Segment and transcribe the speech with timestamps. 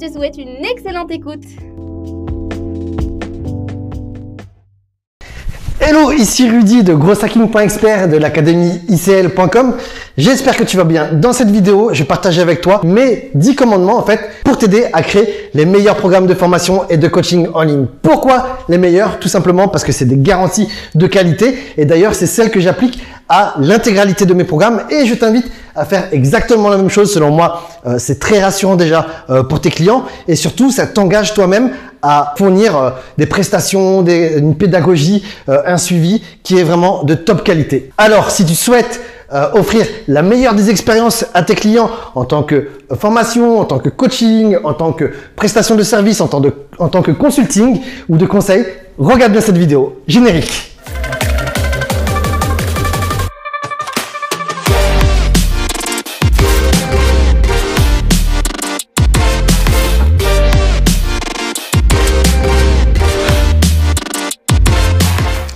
[0.00, 1.44] Je te souhaite une excellente écoute.
[5.80, 9.76] Hello, ici Rudy de grosshacking.expert de l'académie ICL.com.
[10.16, 11.12] J'espère que tu vas bien.
[11.12, 14.86] Dans cette vidéo, je vais partager avec toi mes 10 commandements en fait pour t'aider
[14.92, 17.86] à créer les meilleurs programmes de formation et de coaching en ligne.
[18.02, 19.20] Pourquoi les meilleurs?
[19.20, 23.00] Tout simplement parce que c'est des garanties de qualité et d'ailleurs c'est celles que j'applique
[23.28, 27.12] à l'intégralité de mes programmes et je t'invite à faire exactement la même chose.
[27.12, 31.34] Selon moi, euh, c'est très rassurant déjà euh, pour tes clients et surtout, ça t'engage
[31.34, 31.70] toi-même
[32.02, 37.90] à fournir euh, des prestations, une pédagogie, un suivi qui est vraiment de top qualité.
[37.96, 39.00] Alors, si tu souhaites
[39.54, 43.88] offrir la meilleure des expériences à tes clients en tant que formation, en tant que
[43.88, 46.40] coaching, en tant que prestation de service, en tant,
[46.78, 48.64] en tant que consulting ou de conseil,
[48.96, 50.00] regarde bien cette vidéo.
[50.06, 50.73] Générique.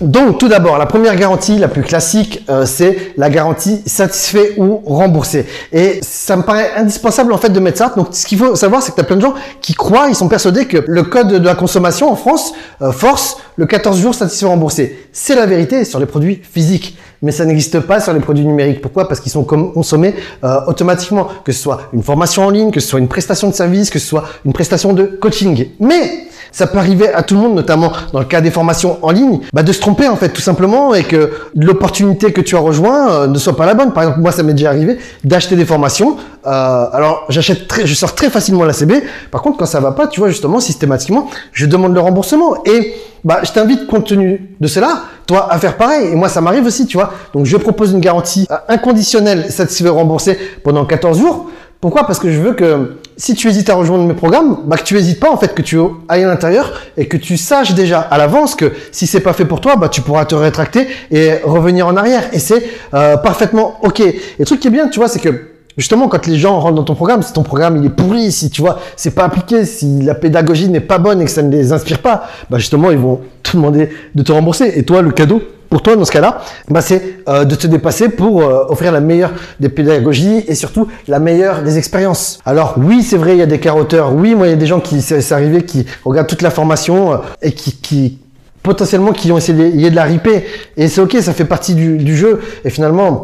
[0.09, 4.81] Donc, tout d'abord, la première garantie, la plus classique, euh, c'est la garantie satisfait ou
[4.87, 5.45] remboursé.
[5.71, 7.93] Et ça me paraît indispensable en fait de mettre ça.
[7.95, 10.15] Donc, ce qu'il faut savoir, c'est que tu as plein de gens qui croient, ils
[10.15, 14.15] sont persuadés que le code de la consommation en France euh, force le 14 jours
[14.15, 14.99] satisfait remboursé.
[15.13, 18.81] C'est la vérité sur les produits physiques mais ça n'existe pas sur les produits numériques.
[18.81, 19.09] Pourquoi?
[19.09, 20.15] Parce qu'ils sont consommés
[20.45, 23.55] euh, automatiquement, que ce soit une formation en ligne, que ce soit une prestation de
[23.55, 25.71] service, que ce soit une prestation de coaching.
[25.81, 29.11] Mais ça peut arriver à tout le monde, notamment dans le cas des formations en
[29.11, 32.61] ligne, bah de se tromper en fait tout simplement et que l'opportunité que tu as
[32.61, 33.93] rejoint euh, ne soit pas la bonne.
[33.93, 36.17] Par exemple, moi ça m'est déjà arrivé d'acheter des formations.
[36.47, 39.03] Euh, alors j'achète très, je sors très facilement la CB.
[39.31, 42.95] Par contre, quand ça va pas, tu vois justement systématiquement, je demande le remboursement et
[43.25, 46.09] bah je t'invite compte tenu de cela, toi à faire pareil.
[46.13, 47.13] Et moi ça m'arrive aussi, tu vois.
[47.35, 51.51] Donc je propose une garantie euh, inconditionnelle satisfait remboursé pendant 14 jours.
[51.81, 52.07] Pourquoi?
[52.07, 54.97] Parce que je veux que si tu hésites à rejoindre mes programmes, bah que tu
[54.97, 55.77] hésites pas en fait, que tu
[56.09, 59.45] ailles à l'intérieur et que tu saches déjà à l'avance que si c'est pas fait
[59.45, 62.23] pour toi, bah tu pourras te rétracter et revenir en arrière.
[62.33, 62.65] Et c'est
[62.95, 64.01] euh, parfaitement ok.
[64.01, 66.77] Et le truc qui est bien, tu vois, c'est que justement quand les gens rentrent
[66.77, 69.65] dans ton programme, si ton programme il est pourri, si tu vois c'est pas appliqué,
[69.65, 72.93] si la pédagogie n'est pas bonne et que ça ne les inspire pas, bah justement
[72.93, 74.73] ils vont te demander de te rembourser.
[74.77, 78.09] Et toi le cadeau pour toi dans ce cas-là, bah, c'est euh, de te dépasser
[78.09, 82.39] pour euh, offrir la meilleure des pédagogies et surtout la meilleure des expériences.
[82.45, 84.15] Alors oui, c'est vrai, il y a des carotteurs.
[84.15, 87.13] Oui, moi, il y a des gens qui, c'est arrivé, qui regardent toute la formation
[87.13, 88.19] euh, et qui, qui
[88.63, 90.45] potentiellement qui ont essayé de, la riper.
[90.77, 92.41] Et c'est ok, ça fait partie du, du jeu.
[92.65, 93.23] Et finalement,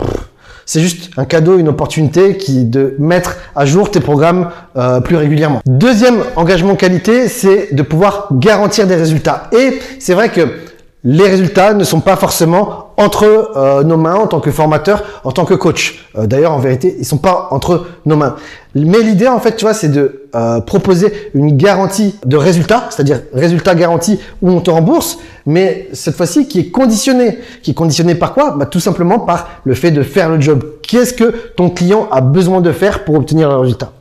[0.67, 5.17] c'est juste un cadeau, une opportunité qui de mettre à jour tes programmes euh, plus
[5.17, 5.61] régulièrement.
[5.67, 9.49] Deuxième engagement qualité, c'est de pouvoir garantir des résultats.
[9.53, 10.49] Et c'est vrai que
[11.07, 15.33] les résultats ne sont pas forcément entre euh, nos mains en tant que formateur, en
[15.33, 16.09] tant que coach.
[16.17, 18.37] Euh, d'ailleurs, en vérité, ils sont pas entre nos mains.
[18.75, 23.21] Mais l'idée, en fait, tu vois, c'est de euh, proposer une garantie de résultat, c'est-à-dire
[23.35, 27.39] résultat garanti où on te rembourse, mais cette fois-ci qui est conditionné.
[27.63, 28.53] Qui est conditionné par quoi?
[28.53, 30.65] Bah, Tout simplement par le fait de faire le job.
[30.83, 33.93] Qu'est-ce que ton client a besoin de faire pour obtenir le résultat?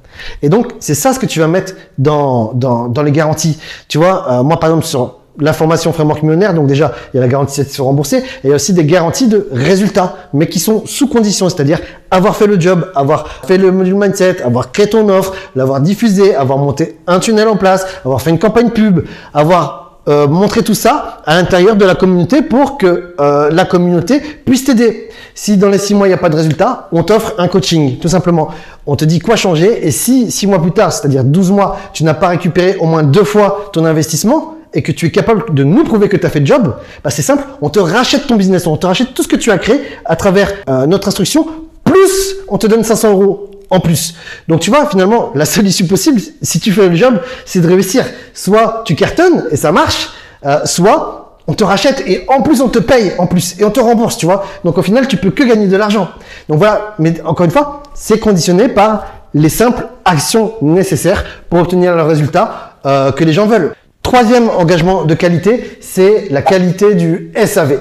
[0.42, 3.60] Et donc, c'est ça ce que tu vas mettre dans, dans, dans les garanties.
[3.90, 7.22] Tu vois, moi, par exemple, sur la formation framework millionnaire, donc déjà, il y a
[7.22, 10.48] la garantie de se rembourser, et il y a aussi des garanties de résultats, mais
[10.48, 11.80] qui sont sous condition, c'est-à-dire
[12.12, 16.36] avoir fait le job, avoir fait le module mindset, avoir créé ton offre, l'avoir diffusé,
[16.36, 20.74] avoir monté un tunnel en place, avoir fait une campagne pub, avoir euh, montré tout
[20.74, 25.10] ça à l'intérieur de la communauté pour que euh, la communauté puisse t'aider.
[25.34, 28.00] Si dans les six mois il n'y a pas de résultat, on t'offre un coaching,
[28.00, 28.50] tout simplement.
[28.86, 32.04] On te dit quoi changer, et si six mois plus tard, c'est-à-dire 12 mois, tu
[32.04, 35.64] n'as pas récupéré au moins deux fois ton investissement, et que tu es capable de
[35.64, 38.36] nous prouver que tu as fait le job, bah c'est simple, on te rachète ton
[38.36, 41.48] business, on te rachète tout ce que tu as créé à travers euh, notre instruction,
[41.84, 44.16] plus on te donne 500 euros en plus.
[44.48, 47.68] Donc tu vois, finalement, la seule issue possible, si tu fais le job, c'est de
[47.68, 48.06] réussir.
[48.34, 50.10] Soit tu cartonnes et ça marche,
[50.46, 53.72] euh, soit on te rachète et en plus on te paye en plus et on
[53.72, 54.46] te rembourse, tu vois.
[54.64, 56.10] Donc au final, tu peux que gagner de l'argent.
[56.50, 61.96] Donc voilà, mais encore une fois, c'est conditionné par les simples actions nécessaires pour obtenir
[61.96, 63.74] le résultat euh, que les gens veulent.
[64.04, 67.80] Troisième engagement de qualité, c'est la qualité du SAV.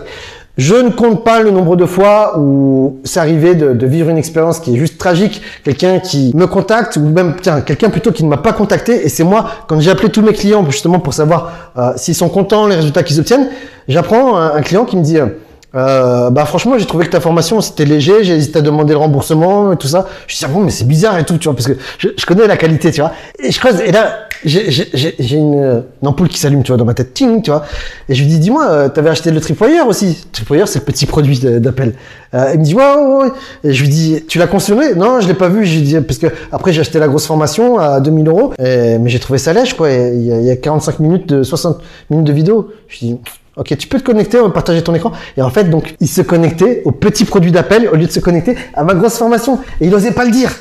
[0.57, 4.61] Je ne compte pas le nombre de fois où c'est arrivé de, vivre une expérience
[4.61, 8.29] qui est juste tragique, quelqu'un qui me contacte ou même tiens quelqu'un plutôt qui ne
[8.29, 11.73] m'a pas contacté et c'est moi quand j'ai appelé tous mes clients justement pour savoir
[11.79, 13.49] euh, s'ils sont contents les résultats qu'ils obtiennent,
[13.89, 15.27] j'apprends un, un, client qui me dit euh,
[15.75, 18.25] bah franchement j'ai trouvé que ta formation c'était léger.
[18.25, 20.07] J'ai hésité à demander le remboursement et tout ça.
[20.27, 22.47] Je dis ah bon mais c'est bizarre et tout tu vois parce que je, connais
[22.47, 23.13] la qualité tu vois.
[23.39, 26.95] Et je creuse et là j'ai une, une, ampoule qui s'allume tu vois dans ma
[26.95, 27.65] tête ting tu vois.
[28.09, 30.27] Et je lui dis dis-moi euh, t'avais acheté le tripwire aussi.
[30.33, 31.95] Tripwire c'est le petit produit d'appel.
[32.35, 33.29] Euh, il me dit ouais, ouais,
[33.65, 34.95] et je lui dis tu l'as consommé?
[34.95, 35.65] Non je l'ai pas vu.
[35.65, 38.53] Je lui dis parce que après j'ai acheté la grosse formation à 2000 euros.
[38.59, 39.91] Mais j'ai trouvé ça lèche quoi.
[39.91, 41.81] Il y, y a 45 minutes de 60
[42.11, 42.71] minutes de vidéo.
[42.89, 43.19] Je lui dis
[43.57, 45.13] Ok, tu peux te connecter, on va partager ton écran.
[45.37, 48.21] Et en fait, donc, il se connectait au petit produit d'appel au lieu de se
[48.21, 49.59] connecter à ma grosse formation.
[49.81, 50.53] Et il n'osait pas le dire.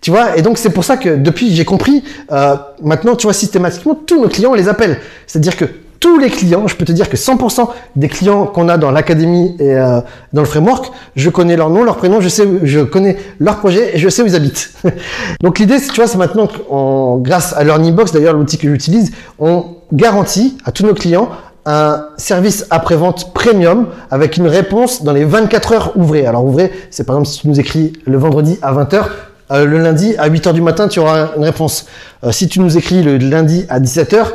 [0.00, 3.34] Tu vois Et donc, c'est pour ça que depuis, j'ai compris, euh, maintenant, tu vois,
[3.34, 4.98] systématiquement, tous nos clients, on les appelle.
[5.26, 5.66] C'est-à-dire que
[6.00, 9.56] tous les clients, je peux te dire que 100% des clients qu'on a dans l'académie
[9.58, 10.00] et euh,
[10.32, 13.96] dans le framework, je connais leur nom, leur prénom, je sais, je connais leur projet
[13.96, 14.72] et je sais où ils habitent.
[15.42, 19.64] donc l'idée, tu vois, c'est maintenant qu'on, grâce à Learning d'ailleurs l'outil que j'utilise, on
[19.92, 21.30] garantit à tous nos clients
[21.66, 26.26] un service après-vente premium avec une réponse dans les 24 heures ouvrées.
[26.26, 29.04] Alors ouvrées, c'est par exemple si tu nous écris le vendredi à 20h,
[29.50, 31.86] euh, le lundi à 8h du matin, tu auras une réponse.
[32.24, 34.26] Euh, si tu nous écris le lundi à 17h,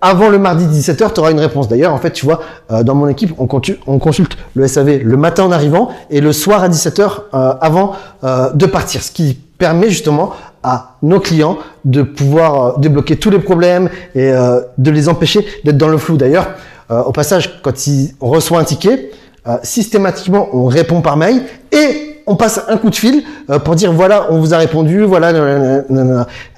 [0.00, 1.68] avant le mardi 17h, tu auras une réponse.
[1.68, 2.40] D'ailleurs, en fait, tu vois,
[2.70, 3.48] euh, dans mon équipe, on,
[3.86, 7.94] on, consulte le SAV le matin en arrivant et le soir à 17h euh, avant
[8.22, 9.02] de partir.
[9.02, 14.32] Ce qui permet justement à nos clients de pouvoir débloquer tous les problèmes et
[14.78, 16.16] de les empêcher d'être dans le flou.
[16.16, 16.48] D'ailleurs,
[16.90, 17.72] euh, au passage, quand
[18.20, 19.10] on reçoit un ticket,
[19.46, 23.74] euh, systématiquement, on répond par mail et on passe un coup de fil euh, pour
[23.74, 25.32] dire voilà, on vous a répondu, voilà,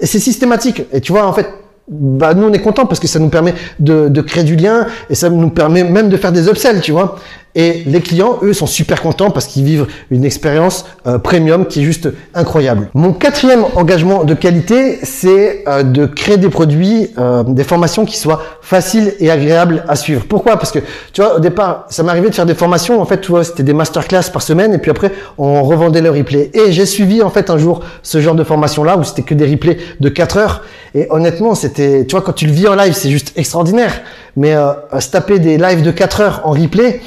[0.00, 0.82] et c'est systématique.
[0.92, 1.48] Et tu vois, en fait,
[1.88, 4.86] bah nous on est content parce que ça nous permet de, de, créer du lien
[5.10, 7.16] et ça nous permet même de faire des upsells, tu vois.
[7.54, 11.80] Et les clients, eux, sont super contents parce qu'ils vivent une expérience euh, premium qui
[11.80, 12.88] est juste incroyable.
[12.94, 18.16] Mon quatrième engagement de qualité, c'est euh, de créer des produits, euh, des formations qui
[18.16, 20.24] soient faciles et agréables à suivre.
[20.26, 20.56] Pourquoi?
[20.56, 20.78] Parce que,
[21.12, 23.62] tu vois, au départ, ça m'arrivait de faire des formations, en fait, tu vois, c'était
[23.62, 26.50] des masterclass par semaine et puis après, on revendait le replay.
[26.54, 29.46] Et j'ai suivi, en fait, un jour ce genre de formation-là où c'était que des
[29.46, 30.62] replays de 4 heures.
[30.94, 34.00] Et honnêtement, c'était, tu vois, quand tu le vis en live, c'est juste extraordinaire.
[34.36, 34.54] Mais
[34.98, 37.02] se taper des lives de 4 heures en replay,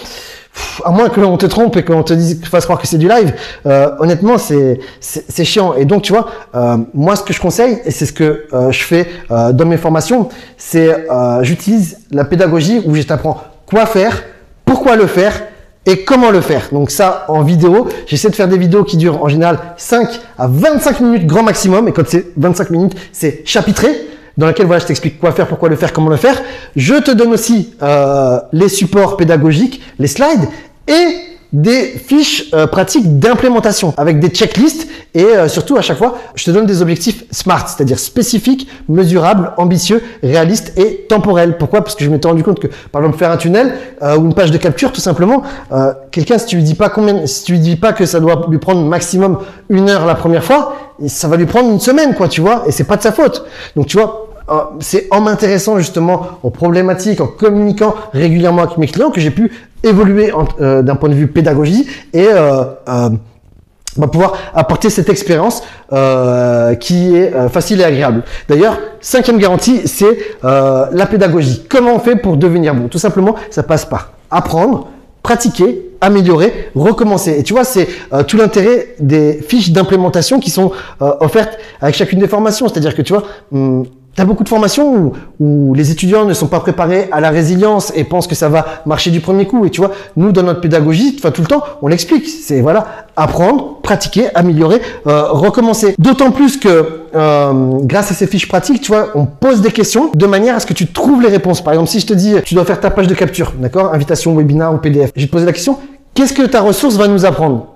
[0.84, 3.07] à moins que l'on te trompe et qu'on te dise, fasse croire que c'est du
[3.07, 3.34] live,
[3.66, 5.74] euh, honnêtement, c'est c'est chiant.
[5.75, 8.72] Et donc, tu vois, euh, moi, ce que je conseille, et c'est ce que euh,
[8.72, 11.07] je fais dans mes formations, c'est
[11.42, 14.24] j'utilise la pédagogie où je t'apprends quoi faire,
[14.66, 15.44] pourquoi le faire
[15.86, 16.69] et comment le faire.
[16.72, 20.48] Donc ça, en vidéo, j'essaie de faire des vidéos qui durent en général 5 à
[20.48, 21.88] 25 minutes grand maximum.
[21.88, 23.90] Et quand c'est 25 minutes, c'est chapitré
[24.37, 26.41] dans laquelle voilà, je t'explique quoi faire, pourquoi le faire, comment le faire.
[26.75, 30.47] Je te donne aussi euh, les supports pédagogiques, les slides
[30.87, 36.17] et des fiches euh, pratiques d'implémentation avec des checklists et euh, surtout à chaque fois
[36.35, 41.57] je te donne des objectifs SMART, c'est-à-dire spécifiques, mesurables, ambitieux, réalistes et temporels.
[41.57, 41.81] Pourquoi?
[41.81, 44.33] Parce que je m'étais rendu compte que par exemple faire un tunnel euh, ou une
[44.33, 45.43] page de capture tout simplement,
[46.11, 48.47] quelqu'un si tu lui dis pas combien, si tu lui dis pas que ça doit
[48.49, 49.39] lui prendre maximum
[49.69, 50.75] une heure la première fois,
[51.07, 53.45] ça va lui prendre une semaine quoi, tu vois, et c'est pas de sa faute.
[53.75, 54.27] Donc tu vois,
[54.80, 59.51] c'est en m'intéressant justement aux problématiques, en communiquant régulièrement avec mes clients que j'ai pu
[59.83, 60.31] évoluer
[60.62, 63.09] euh, d'un point de vue pédagogie et euh, euh,
[63.97, 65.63] bah, pouvoir apporter cette expérience
[65.94, 68.23] euh, qui est euh, facile et agréable.
[68.47, 71.66] D'ailleurs, cinquième garantie, c'est la pédagogie.
[71.69, 72.87] Comment on fait pour devenir bon?
[72.87, 74.90] Tout simplement, ça passe par apprendre,
[75.23, 77.40] pratiquer, améliorer, recommencer.
[77.40, 77.87] Et tu vois, c'est
[78.28, 82.68] tout l'intérêt des fiches d'implémentation qui sont offertes avec chacune des formations.
[82.68, 83.85] C'est-à-dire que tu vois, hum,
[84.16, 88.06] T'as beaucoup de formations où, les étudiants ne sont pas préparés à la résilience et
[88.06, 89.66] pensent que ça va marcher du premier coup.
[89.66, 92.28] Et tu vois, nous, dans notre pédagogie, enfin tout le temps, on l'explique.
[92.28, 92.86] C'est voilà,
[93.18, 95.95] apprendre, pratiquer, améliorer, euh, recommencer.
[96.00, 100.12] D'autant plus que euh, grâce à ces fiches pratiques, tu vois, on pose des questions
[100.14, 101.62] de manière à ce que tu trouves les réponses.
[101.62, 104.34] Par exemple, si je te dis, tu dois faire ta page de capture, d'accord, invitation,
[104.34, 105.78] webinar ou PDF, je vais te poser la question,
[106.14, 107.68] qu'est-ce que ta ressource va nous apprendre?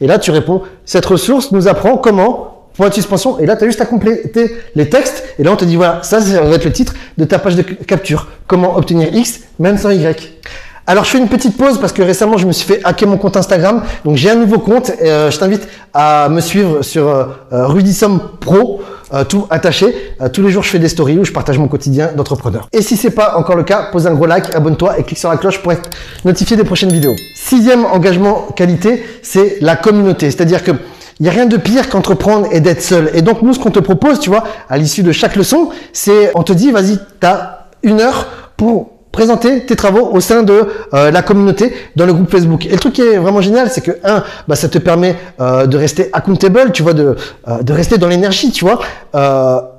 [0.00, 3.64] Et là, tu réponds, cette ressource nous apprend comment point de suspension, et là, tu
[3.64, 6.54] as juste à compléter les textes, et là, on te dit, voilà, ça, ça va
[6.54, 8.28] être le titre de ta page de capture.
[8.46, 10.38] Comment obtenir X, même sans Y.
[10.86, 13.18] Alors, je fais une petite pause parce que récemment, je me suis fait hacker mon
[13.18, 13.82] compte Instagram.
[14.06, 14.90] Donc, j'ai un nouveau compte.
[15.00, 18.80] Et, euh, je t'invite à me suivre sur euh, euh Rudisom Pro,
[19.12, 19.94] euh, tout attaché.
[20.32, 22.68] tous les jours, je fais des stories où je partage mon quotidien d'entrepreneur.
[22.72, 25.28] Et si c'est pas encore le cas, pose un gros like, abonne-toi et clique sur
[25.28, 25.90] la cloche pour être
[26.24, 27.16] notifié des prochaines vidéos.
[27.34, 30.30] Sixième engagement qualité, c'est la communauté.
[30.30, 30.70] C'est-à-dire que
[31.20, 33.10] il n'y a rien de pire qu'entreprendre et d'être seul.
[33.14, 36.30] Et donc, nous, ce qu'on te propose, tu vois, à l'issue de chaque leçon, c'est,
[36.34, 40.68] on te dit, vas-y, tu as une heure pour présenter tes travaux au sein de
[40.94, 42.66] euh, la communauté dans le groupe Facebook.
[42.66, 45.66] Et le truc qui est vraiment génial, c'est que un, bah, ça te permet euh,
[45.66, 47.16] de rester accountable, tu vois, de,
[47.48, 48.80] euh, de rester dans l'énergie, tu vois,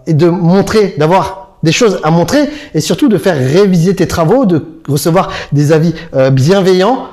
[0.07, 4.45] et de montrer, d'avoir des choses à montrer et surtout de faire réviser tes travaux,
[4.45, 5.93] de recevoir des avis
[6.31, 7.07] bienveillants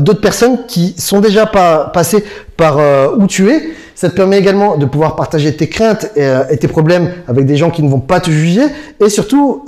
[0.00, 2.24] d'autres personnes qui sont déjà pas passées
[2.56, 2.78] par
[3.16, 3.70] où tu es.
[3.94, 7.56] Ça te permet également de pouvoir partager tes craintes et, et, tes problèmes avec des
[7.56, 8.64] gens qui ne vont pas te juger
[8.98, 9.62] et surtout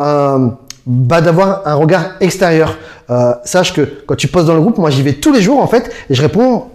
[0.87, 2.77] bah, d'avoir un regard extérieur.
[3.09, 5.61] Euh, sache que quand tu postes dans le groupe, moi j'y vais tous les jours
[5.61, 6.67] en fait et je réponds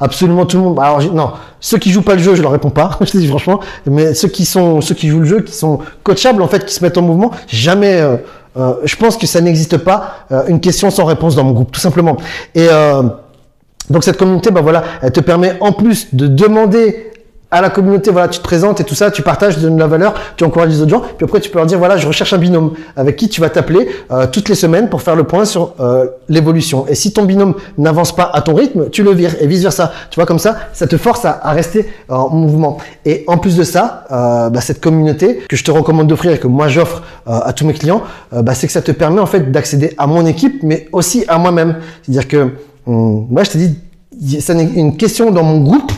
[0.00, 0.78] absolument tout le monde.
[0.80, 3.28] Alors non, ceux qui jouent pas le jeu, je leur réponds pas, je te dis
[3.28, 3.60] franchement.
[3.86, 6.74] Mais ceux qui sont, ceux qui jouent le jeu, qui sont coachables en fait, qui
[6.74, 8.00] se mettent en mouvement, jamais.
[8.00, 8.16] Euh,
[8.56, 11.70] euh, je pense que ça n'existe pas euh, une question sans réponse dans mon groupe,
[11.70, 12.16] tout simplement.
[12.56, 12.66] Et
[13.88, 17.09] donc cette communauté, bah voilà, elle te permet en plus de demander
[17.50, 19.80] à la communauté, voilà, tu te présentes et tout ça, tu partages, tu donnes de
[19.80, 22.06] la valeur, tu encourages les autres gens, puis après tu peux leur dire, voilà, je
[22.06, 25.24] recherche un binôme avec qui tu vas t'appeler euh, toutes les semaines pour faire le
[25.24, 26.86] point sur euh, l'évolution.
[26.88, 29.92] Et si ton binôme n'avance pas à ton rythme, tu le vires et vice versa.
[30.10, 32.78] Tu vois, comme ça, ça te force à, à rester en mouvement.
[33.04, 36.38] Et en plus de ça, euh, bah, cette communauté que je te recommande d'offrir et
[36.38, 38.02] que moi j'offre euh, à tous mes clients,
[38.32, 41.24] euh, bah, c'est que ça te permet en fait d'accéder à mon équipe, mais aussi
[41.28, 41.76] à moi-même.
[42.02, 42.50] C'est-à-dire que,
[42.86, 45.92] hum, moi je te dis, ça n'est une question dans mon groupe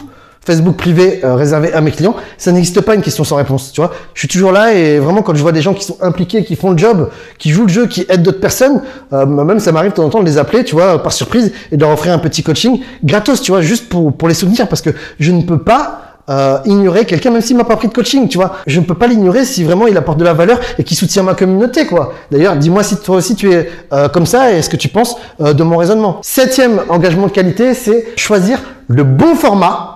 [0.44, 3.80] Facebook privé euh, réservé à mes clients, ça n'existe pas une question sans réponse, tu
[3.80, 3.92] vois.
[4.14, 6.56] Je suis toujours là et vraiment quand je vois des gens qui sont impliqués, qui
[6.56, 8.82] font le job, qui jouent le jeu, qui aident d'autres personnes,
[9.12, 11.52] euh, même ça m'arrive de temps en temps de les appeler, tu vois, par surprise
[11.70, 14.68] et de leur offrir un petit coaching gratos, tu vois, juste pour pour les soutenir
[14.68, 17.92] parce que je ne peux pas euh, ignorer quelqu'un même s'il m'a pas pris de
[17.92, 18.56] coaching, tu vois.
[18.66, 21.25] Je ne peux pas l'ignorer si vraiment il apporte de la valeur et qu'il soutient
[21.25, 22.14] ma communauté, quoi.
[22.30, 25.16] D'ailleurs, dis-moi si toi aussi tu es euh, comme ça et ce que tu penses
[25.40, 26.20] euh, de mon raisonnement.
[26.22, 29.91] Septième engagement de qualité, c'est choisir le bon format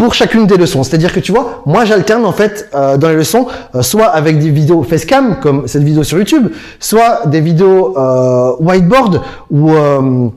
[0.00, 0.82] pour chacune des leçons.
[0.82, 4.38] C'est-à-dire que tu vois, moi j'alterne en fait euh, dans les leçons, euh, soit avec
[4.38, 6.46] des vidéos facecam comme cette vidéo sur YouTube,
[6.78, 10.28] soit des vidéos euh, whiteboard où euh,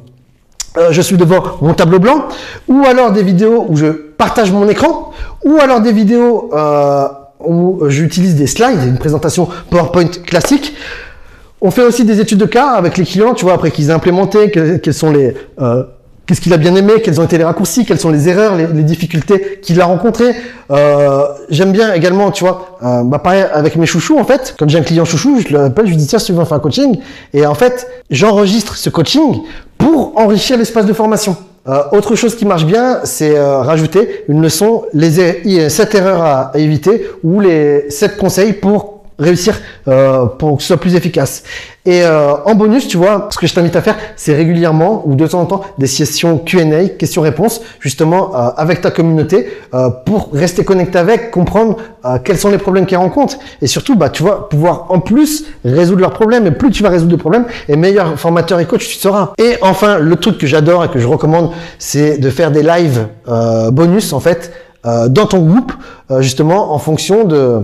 [0.77, 2.25] euh, je suis devant mon tableau blanc,
[2.67, 3.85] ou alors des vidéos où je
[4.23, 5.11] partage mon écran,
[5.45, 7.07] ou alors des vidéos euh,
[7.39, 10.73] où j'utilise des slides, une présentation PowerPoint classique.
[11.61, 13.93] On fait aussi des études de cas avec les clients, tu vois, après qu'ils aient
[13.93, 15.83] implémenté, que- quels sont les euh,
[16.25, 16.93] Qu'est-ce qu'il a bien aimé?
[17.03, 17.85] Quels ont été les raccourcis?
[17.85, 20.33] Quelles sont les erreurs, les, difficultés qu'il a rencontrées?
[20.71, 24.55] Euh, J'aime bien également, tu vois, euh, bah pareil avec mes chouchous en fait.
[24.57, 26.59] Quand j'ai un client chouchou, je l'appelle, je lui dis tiens, tu veux faire un
[26.59, 26.97] coaching,
[27.33, 29.41] et en fait, j'enregistre ce coaching
[29.77, 31.35] pour enrichir l'espace de formation.
[31.67, 36.51] Euh, autre chose qui marche bien, c'est euh, rajouter une leçon, les 7 erreurs à,
[36.53, 38.92] à éviter ou les 7 conseils pour
[39.23, 41.43] réussir euh, pour que ce soit plus efficace.
[41.85, 45.15] Et euh, en bonus, tu vois, ce que je t'invite à faire, c'est régulièrement ou
[45.15, 50.29] de temps en temps des sessions Q&A, questions-réponses, justement euh, avec ta communauté euh, pour
[50.31, 54.23] rester connecté avec, comprendre euh, quels sont les problèmes qu'ils rencontrent et surtout, bah, tu
[54.23, 56.47] vois, pouvoir en plus résoudre leurs problèmes.
[56.47, 59.33] Et plus tu vas résoudre de problèmes, et meilleur formateur et coach tu seras.
[59.37, 63.07] Et enfin, le truc que j'adore et que je recommande, c'est de faire des lives
[63.27, 64.53] euh, bonus en fait
[64.85, 65.71] dans ton groupe,
[66.19, 67.61] justement en fonction de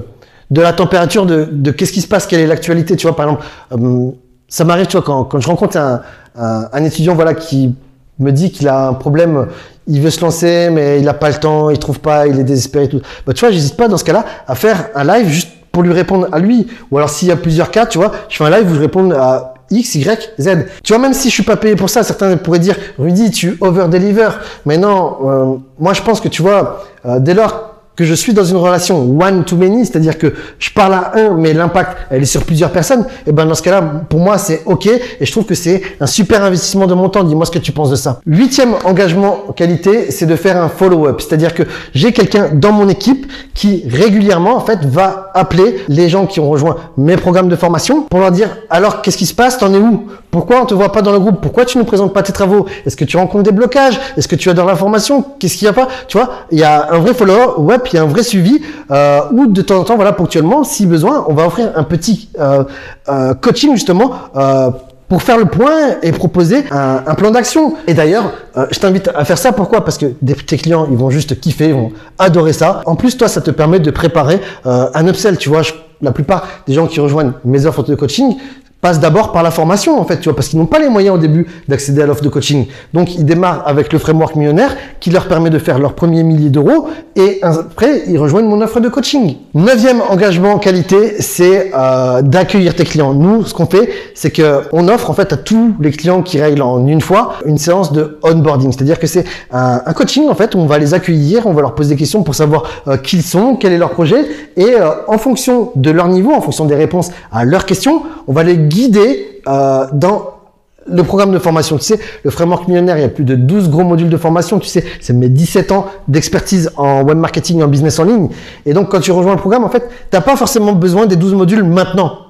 [0.52, 3.26] de la température de, de qu'est-ce qui se passe, quelle est l'actualité, tu vois, par
[3.28, 4.12] exemple, euh,
[4.48, 6.02] ça m'arrive, tu vois, quand, quand je rencontre un,
[6.36, 7.76] un, un étudiant, voilà, qui
[8.20, 9.48] me dit qu'il a un problème,
[9.88, 12.44] il veut se lancer, mais il n'a pas le temps, il trouve pas, il est
[12.44, 13.02] désespéré tout.
[13.26, 15.94] Bah, tu vois, j'hésite pas dans ce cas-là à faire un live juste pour lui
[15.94, 16.68] répondre à lui.
[16.92, 18.80] Ou alors s'il y a plusieurs cas, tu vois, je fais un live où je
[18.82, 20.50] réponds à X, Y, Z.
[20.84, 23.58] Tu vois, même si je suis pas payé pour ça, certains pourraient dire, Rudy, tu
[23.62, 24.30] over-deliver.
[24.66, 27.69] Mais non, euh, moi je pense que tu vois, euh, dès lors
[28.00, 31.36] que je suis dans une relation one to many, c'est-à-dire que je parle à un,
[31.36, 34.62] mais l'impact, elle est sur plusieurs personnes, et ben dans ce cas-là, pour moi, c'est
[34.66, 37.26] OK, et je trouve que c'est un super investissement de mon temps.
[37.26, 38.22] Dis-moi ce que tu penses de ça.
[38.26, 41.64] Huitième engagement qualité, c'est de faire un follow-up, c'est-à-dire que
[41.94, 46.50] j'ai quelqu'un dans mon équipe qui régulièrement, en fait, va appeler les gens qui ont
[46.50, 49.58] rejoint mes programmes de formation pour leur dire, alors, qu'est-ce qui se passe?
[49.58, 50.08] T'en es où?
[50.32, 51.42] Pourquoi on te voit pas dans le groupe?
[51.42, 52.68] Pourquoi tu ne présentes pas tes travaux?
[52.86, 54.00] Est-ce que tu rencontres des blocages?
[54.16, 55.26] Est-ce que tu as dans l'information?
[55.40, 55.88] Qu'est-ce qu'il y a pas?
[56.08, 59.22] Tu vois, il y a un vrai follow-up, il y a un vrai suivi, euh,
[59.32, 62.64] où de temps en temps, voilà, ponctuellement, si besoin, on va offrir un petit euh,
[63.10, 64.70] euh, coaching justement euh,
[65.08, 67.74] pour faire le point et proposer un, plan d'action.
[67.88, 68.32] Et d'ailleurs,
[68.70, 69.52] je t'invite à faire ça.
[69.52, 69.84] Pourquoi?
[69.84, 72.84] Parce que tes clients, ils vont juste kiffer, ils vont adorer ça.
[72.86, 75.40] En plus, toi, ça te permet de préparer un upsell.
[75.40, 75.62] Tu vois,
[76.04, 78.36] la plupart des gens qui rejoignent mes offres de coaching
[78.82, 81.16] passent d'abord par la formation en fait, tu vois, parce qu'ils n'ont pas les moyens
[81.16, 82.68] au début d'accéder à l'offre de coaching.
[82.94, 86.50] Donc ils démarrent avec le framework millionnaire qui leur permet de faire leur premier millier
[86.50, 89.36] d'euros et après ils rejoignent mon offre de coaching.
[89.54, 93.14] Neuvième engagement qualité, c'est euh, d'accueillir tes clients.
[93.14, 96.40] Nous, ce qu'on fait, c'est que on offre en fait à tous les clients qui
[96.42, 100.56] règlent en une fois une séance de onboarding, c'est-à-dire que c'est un, coaching en fait
[100.56, 103.24] on va les accueillir, on va leur poser des questions pour savoir euh, qui ils
[103.24, 106.76] sont, quel est leur projet et euh, en fonction de leur niveau, en fonction des
[106.76, 110.40] réponses à leurs questions, on va les guider euh, dans
[110.88, 111.78] le programme de formation.
[111.78, 114.60] Tu sais, le framework millionnaire, il y a plus de 12 gros modules de formation.
[114.60, 118.30] Tu sais, c'est mes 17 ans d'expertise en web marketing et en business en ligne.
[118.66, 121.34] Et donc, quand tu rejoins le programme, en fait, t'as pas forcément besoin des 12
[121.34, 122.30] modules maintenant.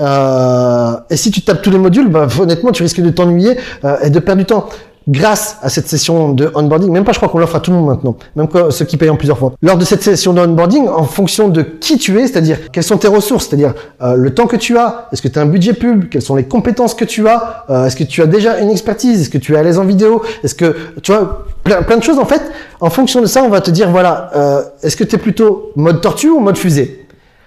[0.00, 3.96] Euh, et si tu tapes tous les modules, bah, honnêtement, tu risques de t'ennuyer euh,
[4.02, 4.66] et de perdre du temps
[5.08, 7.76] grâce à cette session de onboarding, même pas je crois qu'on l'offre à tout le
[7.76, 9.52] monde maintenant, même ceux qui payent en plusieurs fois.
[9.62, 12.98] Lors de cette session de onboarding, en fonction de qui tu es, c'est-à-dire quelles sont
[12.98, 15.72] tes ressources, c'est-à-dire euh, le temps que tu as, est-ce que tu as un budget
[15.72, 18.70] pub, quelles sont les compétences que tu as, euh, est-ce que tu as déjà une
[18.70, 22.02] expertise, est-ce que tu es à l'aise en vidéo, est-ce que tu vois plein, de
[22.02, 22.42] choses en fait.
[22.80, 25.70] En fonction de ça, on va te dire voilà, euh, est-ce que tu es plutôt
[25.76, 27.01] mode tortue ou mode fusée?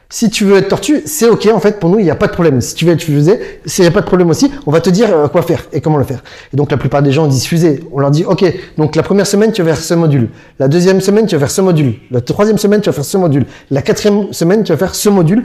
[0.09, 2.27] Si tu veux être tortue, c'est ok en fait pour nous, il n'y a pas
[2.27, 2.61] de problème.
[2.61, 4.51] Si tu veux être fusée, il n'y a pas de problème aussi.
[4.65, 6.23] On va te dire euh, quoi faire et comment le faire.
[6.53, 7.83] Et donc la plupart des gens disent fusée.
[7.91, 8.45] On leur dit ok,
[8.77, 11.51] donc la première semaine tu vas faire ce module, la deuxième semaine tu vas faire
[11.51, 14.77] ce module, la troisième semaine tu vas faire ce module, la quatrième semaine tu vas
[14.77, 15.43] faire ce module,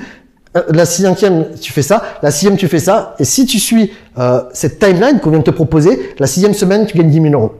[0.57, 3.15] euh, la cinquième tu fais ça, la sixième tu fais ça.
[3.19, 6.87] Et si tu suis euh, cette timeline qu'on vient de te proposer, la sixième semaine
[6.87, 7.53] tu gagnes 10 000 euros.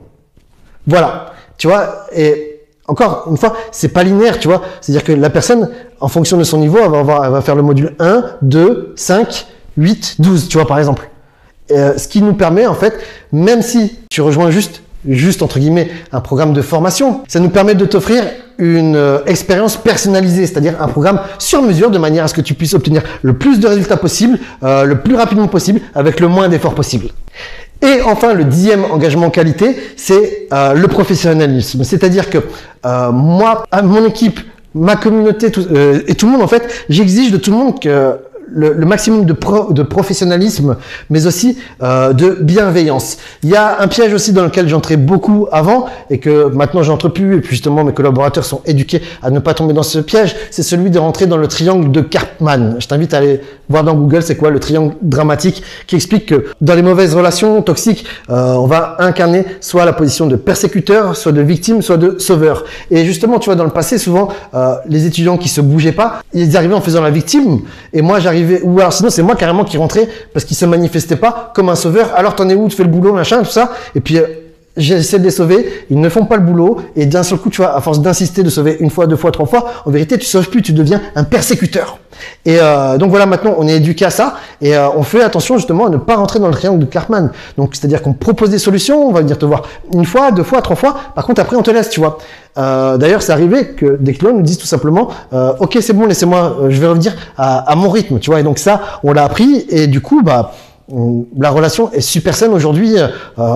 [0.87, 2.05] Voilà, tu vois.
[2.15, 2.50] Et
[2.91, 4.61] encore une fois, c'est pas linéaire, tu vois.
[4.81, 5.69] C'est-à-dire que la personne,
[6.01, 10.49] en fonction de son niveau, elle va, faire le module 1, 2, 5, 8, 12,
[10.49, 11.09] tu vois, par exemple.
[11.71, 12.99] Euh, ce qui nous permet, en fait,
[13.31, 17.75] même si tu rejoins juste, juste entre guillemets, un programme de formation, ça nous permet
[17.75, 18.25] de t'offrir
[18.57, 22.55] une euh, expérience personnalisée, c'est-à-dire un programme sur mesure de manière à ce que tu
[22.55, 26.49] puisses obtenir le plus de résultats possible, euh, le plus rapidement possible, avec le moins
[26.49, 27.07] d'efforts possible.
[27.81, 31.83] Et enfin, le dixième engagement qualité, c'est euh, le professionnalisme.
[31.83, 32.37] C'est-à-dire que
[32.85, 34.39] euh, moi, mon équipe,
[34.75, 38.17] ma communauté euh, et tout le monde, en fait, j'exige de tout le monde que
[38.53, 39.35] le, maximum de,
[39.71, 40.77] de, professionnalisme,
[41.09, 43.17] mais aussi euh, de bienveillance.
[43.43, 47.09] Il y a un piège aussi dans lequel j'entrais beaucoup avant et que maintenant j'entre
[47.09, 50.35] plus et puis justement mes collaborateurs sont éduqués à ne pas tomber dans ce piège,
[50.51, 52.75] c'est celui de rentrer dans le triangle de Karpman.
[52.79, 56.45] Je t'invite à aller voir dans Google c'est quoi le triangle dramatique qui explique que
[56.59, 61.31] dans les mauvaises relations toxiques, euh, on va incarner soit la position de persécuteur, soit
[61.31, 62.65] de victime, soit de sauveur.
[62.89, 66.21] Et justement, tu vois, dans le passé, souvent, euh, les étudiants qui se bougeaient pas,
[66.33, 67.61] ils arrivaient en faisant la victime
[67.93, 71.15] et moi j'arrivais ou alors sinon c'est moi carrément qui rentrais parce qu'il se manifestait
[71.15, 72.11] pas comme un sauveur.
[72.15, 73.71] Alors t'en es où, tu fais le boulot, machin, tout ça.
[73.95, 74.25] Et puis euh,
[74.77, 77.61] j'essaie de les sauver, ils ne font pas le boulot, et d'un seul coup, tu
[77.61, 80.25] vois, à force d'insister de sauver une fois, deux fois, trois fois, en vérité, tu
[80.25, 81.97] sauves plus, tu deviens un persécuteur.
[82.45, 85.57] Et euh, donc voilà, maintenant, on est éduqué à ça, et euh, on fait attention
[85.57, 87.31] justement à ne pas rentrer dans le triangle de Cartman.
[87.57, 90.61] Donc c'est-à-dire qu'on propose des solutions, on va venir te voir une fois, deux fois,
[90.61, 92.19] trois fois, par contre après on te laisse, tu vois.
[92.57, 96.05] Euh, D'ailleurs, c'est arrivé que des clients nous disent tout simplement, euh, ok, c'est bon,
[96.05, 98.39] laissez-moi, je vais revenir à, à, mon rythme, tu vois.
[98.39, 100.51] Et donc ça, on l'a appris, et du coup, bah
[101.37, 103.07] la relation est super saine aujourd'hui euh,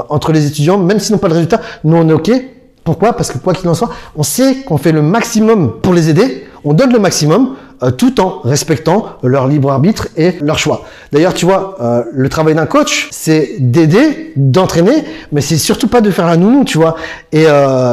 [0.09, 2.31] entre les étudiants, même s'ils n'ont pas de résultat, nous on est ok.
[2.83, 3.13] Pourquoi?
[3.13, 6.45] Parce que quoi qu'il en soit, on sait qu'on fait le maximum pour les aider,
[6.63, 10.83] on donne le maximum, euh, tout en respectant leur libre arbitre et leur choix.
[11.11, 16.01] D'ailleurs, tu vois, euh, le travail d'un coach, c'est d'aider, d'entraîner, mais c'est surtout pas
[16.01, 16.95] de faire la nounou, tu vois.
[17.31, 17.45] Et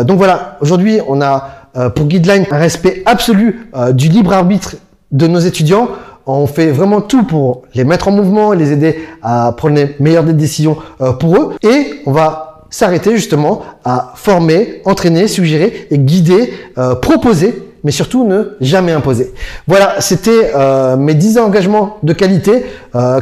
[0.07, 4.77] donc voilà, aujourd'hui, on a pour guideline un respect absolu du libre arbitre
[5.11, 5.89] de nos étudiants
[6.27, 9.97] on fait vraiment tout pour les mettre en mouvement et les aider à prendre les
[10.01, 11.55] meilleures décisions euh, pour eux.
[11.63, 18.25] Et on va s'arrêter justement à former, entraîner, suggérer et guider, euh, proposer mais surtout
[18.25, 19.35] ne jamais imposer.
[19.67, 22.65] Voilà, c'était euh, mes 10 engagements de qualité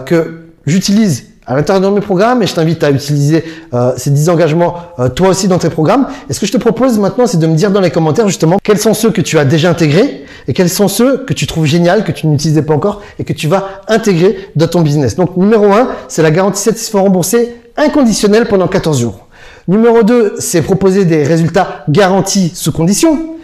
[0.04, 3.42] que j'utilise à l'intérieur de mes programmes et je t'invite à utiliser
[3.96, 4.74] ces 10 engagements
[5.16, 6.08] toi aussi dans tes programmes.
[6.28, 8.58] Et ce que je te propose maintenant, c'est de me dire dans les commentaires justement
[8.62, 11.66] quels sont ceux que tu as déjà intégrés et quels sont ceux que tu trouves
[11.66, 15.16] génial, que tu n'utilisais pas encore et que tu vas intégrer dans ton business?
[15.16, 19.26] Donc numéro 1, c'est la garantie satisfait remboursée inconditionnelle pendant 14 jours.
[19.68, 23.36] Numéro 2, c'est proposer des résultats garantis sous condition.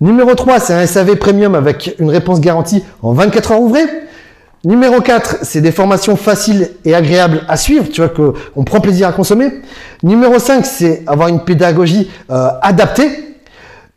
[0.00, 3.86] Numéro 3, c'est un SAV premium avec une réponse garantie en 24 heures ouvrées.
[4.64, 9.08] Numéro 4, c'est des formations faciles et agréables à suivre, tu vois, qu'on prend plaisir
[9.08, 9.52] à consommer.
[10.02, 13.33] Numéro 5, c'est avoir une pédagogie euh, adaptée.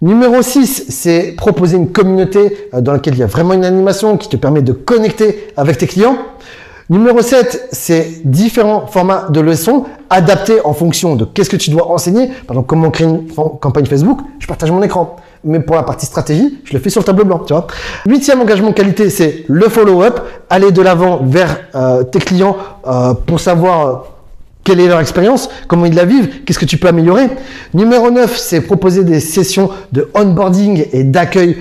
[0.01, 4.17] Numéro 6, c'est proposer une communauté euh, dans laquelle il y a vraiment une animation
[4.17, 6.17] qui te permet de connecter avec tes clients.
[6.89, 11.89] Numéro 7, c'est différents formats de leçons adaptés en fonction de qu'est-ce que tu dois
[11.89, 12.27] enseigner.
[12.27, 13.27] Par exemple, comment créer une
[13.59, 14.19] campagne Facebook.
[14.39, 17.25] Je partage mon écran mais pour la partie stratégie, je le fais sur le tableau
[17.25, 17.67] blanc, tu vois.
[18.05, 23.39] Huitième engagement qualité, c'est le follow-up, aller de l'avant vers euh, tes clients euh, pour
[23.39, 24.16] savoir
[24.67, 27.29] quelle est leur expérience, comment ils la vivent, qu'est-ce que tu peux améliorer?
[27.73, 31.55] Numéro 9, c'est proposer des sessions de onboarding et d'accueil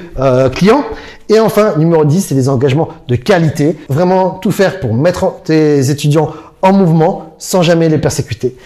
[0.52, 0.84] client.
[1.28, 3.76] Et enfin, numéro 10, c'est des engagements de qualité.
[3.88, 8.56] Vraiment tout faire pour mettre tes étudiants en mouvement sans jamais les persécuter.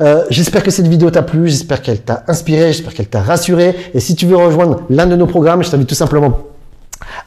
[0.00, 3.76] Euh, j'espère que cette vidéo t'a plu, j'espère qu'elle t'a inspiré, j'espère qu'elle t'a rassuré.
[3.94, 6.40] Et si tu veux rejoindre l'un de nos programmes, je t'invite tout simplement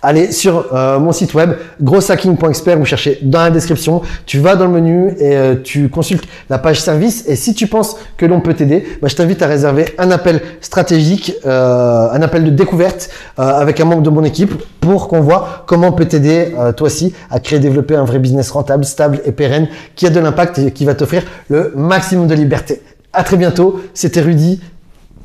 [0.02, 4.66] Allez sur euh, mon site web grosshacking.expert, vous cherchez dans la description, tu vas dans
[4.66, 7.26] le menu et euh, tu consultes la page service.
[7.28, 10.42] Et si tu penses que l'on peut t'aider, bah, je t'invite à réserver un appel
[10.62, 15.64] stratégique, euh, un appel de découverte avec un membre de mon équipe pour qu'on voit
[15.66, 19.32] comment on peut t'aider toi aussi à créer, développer un vrai business rentable, stable et
[19.32, 22.82] pérenne qui a de l'impact et qui va t'offrir le maximum de liberté.
[23.14, 24.60] À très bientôt, c'était Rudy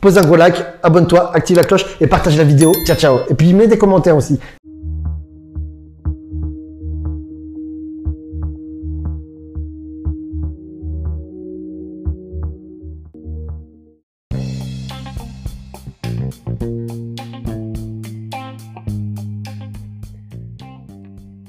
[0.04, 2.74] pose un gros like, abonne-toi, active la cloche et partage la vidéo.
[2.84, 3.20] Ciao, ciao.
[3.30, 4.38] Et puis mets des commentaires aussi.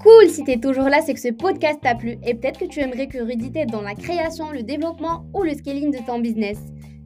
[0.02, 2.80] Cool, si t'es toujours là, c'est que ce podcast t'a plu et peut-être que tu
[2.80, 6.58] aimerais que Rudy t'aide dans la création, le développement ou le scaling de ton business.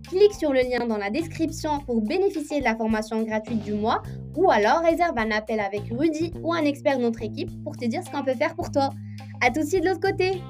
[0.10, 4.02] Clique sur le lien dans la description pour bénéficier de la formation gratuite du mois
[4.36, 7.86] ou alors réserve un appel avec Rudy ou un expert de notre équipe pour te
[7.86, 8.90] dire ce qu'on peut faire pour toi.
[9.40, 10.42] À tout de suite de l'autre côté